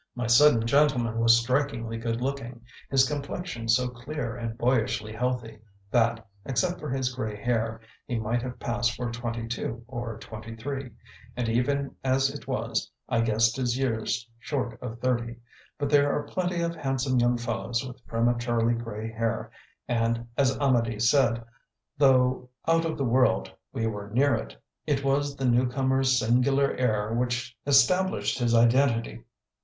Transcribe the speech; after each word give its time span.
My 0.15 0.25
sudden 0.25 0.65
gentleman 0.65 1.19
was 1.19 1.37
strikingly 1.39 1.99
good 1.99 2.21
looking, 2.21 2.65
his 2.89 3.07
complexion 3.07 3.69
so 3.69 3.87
clear 3.87 4.35
and 4.35 4.57
boyishly 4.57 5.13
healthy, 5.13 5.59
that, 5.91 6.25
except 6.43 6.79
for 6.79 6.89
his 6.89 7.13
gray 7.13 7.35
hair, 7.35 7.79
he 8.07 8.17
might 8.17 8.41
have 8.41 8.59
passed 8.59 8.95
for 8.95 9.11
twenty 9.11 9.47
two 9.47 9.83
or 9.87 10.17
twenty 10.17 10.55
three, 10.55 10.89
and 11.37 11.47
even 11.47 11.95
as 12.03 12.31
it 12.31 12.47
was 12.47 12.89
I 13.09 13.21
guessed 13.21 13.57
his 13.57 13.77
years 13.77 14.27
short 14.39 14.81
of 14.81 14.97
thirty; 14.97 15.35
but 15.77 15.87
there 15.91 16.11
are 16.11 16.23
plenty 16.23 16.61
of 16.61 16.73
handsome 16.75 17.19
young 17.19 17.37
fellows 17.37 17.85
with 17.85 18.03
prematurely 18.07 18.73
gray 18.73 19.11
hair, 19.11 19.51
and, 19.87 20.25
as 20.35 20.57
Amedee 20.57 20.97
said, 20.99 21.43
though 21.99 22.49
out 22.67 22.85
of 22.85 22.97
the 22.97 23.05
world 23.05 23.51
we 23.71 23.85
were 23.85 24.09
near 24.09 24.33
it. 24.33 24.59
It 24.87 25.03
was 25.03 25.35
the 25.35 25.45
new 25.45 25.69
comer's 25.69 26.17
"singular 26.17 26.71
air" 26.73 27.13
which 27.13 27.55
established 27.67 28.39
his 28.39 28.55
identity. 28.55 29.23